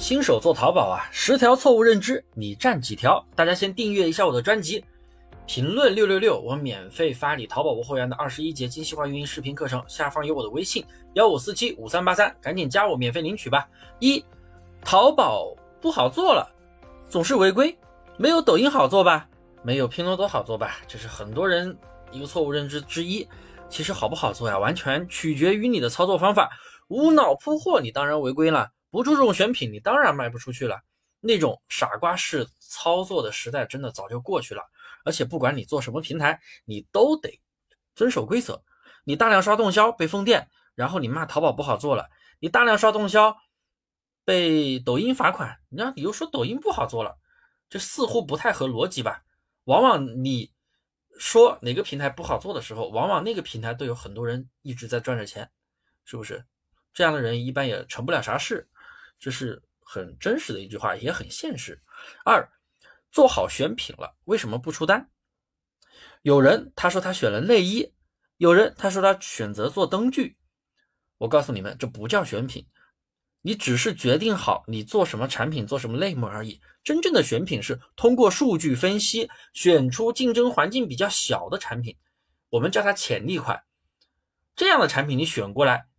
[0.00, 3.22] 新手做淘宝啊，十条错误认知，你占几条？
[3.36, 4.82] 大家先订阅一下我的专辑，
[5.46, 10.82] 评论六六六，我免费发你淘宝无货源的二十一节精细化运营视频课程，下方有我的微信
[11.12, 13.68] 幺五四七五三八三，赶紧加我免费领取吧。
[13.98, 14.24] 一，
[14.82, 16.50] 淘宝不好做了，
[17.10, 17.76] 总是违规，
[18.16, 19.28] 没有抖音好做吧？
[19.62, 20.78] 没有拼多多好做吧？
[20.88, 21.76] 这是很多人
[22.10, 23.28] 一个错误认知之一。
[23.68, 26.50] 其实好不好做呀，完全取决于你的操作方法。
[26.88, 28.70] 无脑铺货，你当然违规了。
[28.90, 30.80] 不注重选品，你当然卖不出去了。
[31.20, 34.62] 那种傻瓜式操作的时代真的早就过去了。
[35.04, 37.40] 而且不管你做什么平台，你都得
[37.94, 38.62] 遵守规则。
[39.04, 42.04] 你大量刷动销被封店，然后你骂淘宝不好做了；
[42.38, 43.36] 你大量刷动销
[44.24, 47.18] 被抖音罚款，你你又说抖音不好做了，
[47.68, 49.22] 这似乎不太合逻辑吧？
[49.64, 50.52] 往往你
[51.18, 55.50] 说哪个平台不好做的时候，往往那个平台都有很多人一直在赚着钱，
[56.04, 56.46] 是不是？
[56.92, 58.69] 这样的人一般也成不了啥事。
[59.20, 61.80] 这是很真实的一句话，也很现实。
[62.24, 62.50] 二，
[63.12, 65.10] 做好选品了，为什么不出单？
[66.22, 67.92] 有人他说他选了内衣，
[68.38, 70.36] 有人他说他选择做灯具。
[71.18, 72.66] 我告诉你们，这不叫选品，
[73.42, 76.58] 你只是决定好你做什么产品，做什么类目而已。
[76.82, 81.94] 真正的选品是通过数据分析，选出竞争环境比较小的产品，
[82.48, 83.62] 我们叫它潜力款。
[84.56, 85.89] 这样的产品你选过来。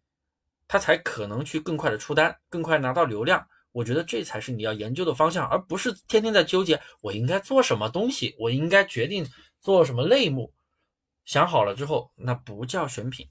[0.71, 3.45] 他才可能去更快的出单，更快拿到流量。
[3.73, 9.27] 我觉得这才是你要研究的方向，而不是天天在纠结我应该做什么东西，我应该决定
[9.59, 10.53] 做什么类目。
[11.25, 13.27] 想好了之后，那不叫选品。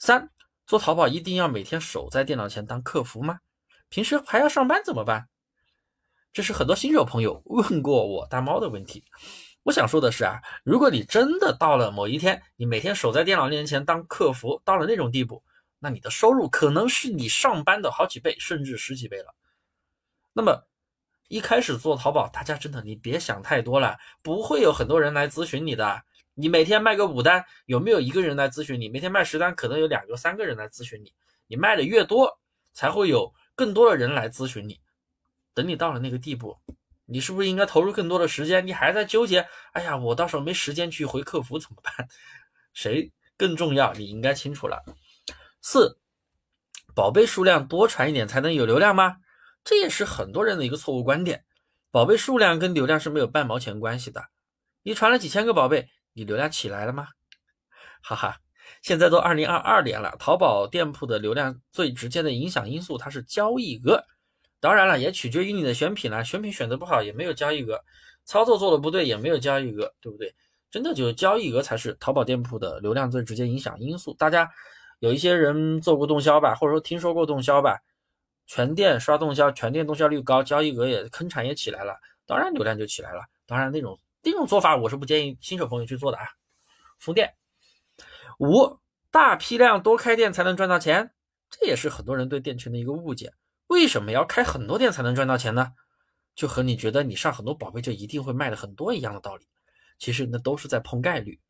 [0.00, 0.28] 三，
[0.66, 3.38] 做淘宝一定要每天守在电脑前当客服吗？
[3.88, 5.28] 平时还要上班怎么办？
[6.32, 9.04] 这是很多新手朋友 问过我大猫的问题。
[9.62, 15.44] 我想说的是啊，如果你真的到了某一天，你每天守在电脑面前当客服，到了那种地步。
[15.80, 19.34] 那你的收入可能是你上班的好几倍，甚至十几倍了。
[20.32, 20.68] 那么
[21.28, 26.02] 一开始做淘宝，大家真的你别想太多了，不会有很多人来咨询你的。
[26.34, 28.88] 你每天卖个五单，有没有一个人来咨询你？
[28.88, 31.12] 每天卖十单，可能有两个、三个人来咨询你。
[31.46, 32.38] 你卖的越多，
[32.72, 34.80] 才会有更多的人来咨询你。
[35.52, 36.56] 等你到了那个地步，
[37.06, 38.66] 你是不是应该投入更多的时间？
[38.66, 39.46] 你还在纠结？
[39.72, 42.08] 哎呀，我到时候没时间去回客服怎么办？
[42.72, 43.92] 谁更重要？
[43.94, 44.82] 你应该清楚了。
[45.62, 45.98] 四，
[46.94, 49.16] 宝贝数量多传一点才能有流量吗？
[49.62, 51.44] 这也是很多人的一个错误观点。
[51.90, 54.24] 宝贝数量跟流量是没有半毛钱关系的。
[54.82, 57.08] 你传了几千个宝贝，你流量起来了吗？
[58.00, 58.38] 哈哈，
[58.80, 64.02] 现在都二零二二年了，淘宝店铺的流量最直接的影响因素它是交易额。
[64.60, 66.24] 当然了，也取决于你的选品了。
[66.24, 67.78] 选品选的不好也没有交易额，
[68.24, 70.34] 操作做的不对也没有交易额，对不对？
[70.70, 74.14] 真的就是交易额才是淘宝店铺的流量最直接影响因素。
[74.14, 74.50] 大家。
[75.00, 77.80] 有一些人做过动销吧，或者说听说过动销吧，
[78.46, 83.22] 全店刷动销，全店动销率高，交易额也坑产也起来了，当然流量就起来了。
[83.46, 86.24] 当然那种那种做法我是不建议新手朋友去做的啊。
[86.98, 87.34] 封店
[88.38, 88.78] 五
[89.10, 91.10] 大批量多开店才能赚到钱，
[91.50, 93.32] 这也是很多人对店群的一个误解。
[93.66, 95.72] 为什么要开很多店才能赚到钱呢？
[96.34, 99.46] 就和你觉得你上很多宝贝就一定会卖的很多一样的道理，
[99.98, 101.40] 其实那都是在碰概率。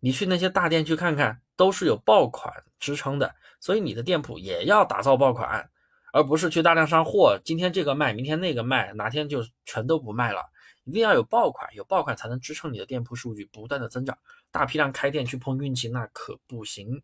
[0.00, 5.68] 你去那些大店去看看，都是有爆款支撑的，所以你的店铺也要打造爆款，
[6.12, 7.38] 而不是去大量上货。
[7.44, 10.42] 今天这个卖，明天那个卖，哪天就全都不卖了。
[10.84, 14.16] 一定要有爆款，有爆款才能支撑你的店铺数据不断的增长。
[14.50, 17.02] 大批量开店去碰运气那可不行，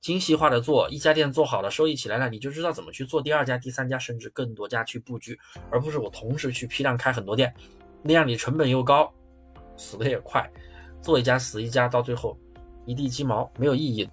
[0.00, 5.38] 精细化的做，一家店做好了，收益起来了，你就知道怎么去做第二家、第三家，甚至更多家去布局，
[5.70, 7.54] 而不是我同时去批量开很多店，
[8.02, 9.12] 那样你成本又高，
[9.76, 10.50] 死的也快。
[11.02, 12.38] 做一家死一家，到最后
[12.86, 14.08] 一地鸡毛，没有意义。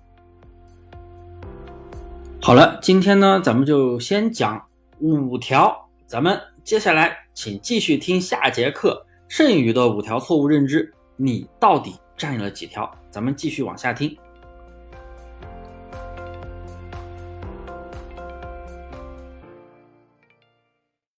[2.42, 4.62] 好了，今天呢，咱们就先讲
[5.00, 12.90] 五条，咱们接下来请继续听下节课，剩余的五条错误认知，你到底占了几条？
[13.12, 14.18] 咱们继续往下听。